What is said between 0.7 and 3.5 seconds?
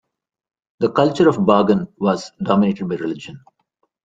The culture of Bagan was dominated by religion.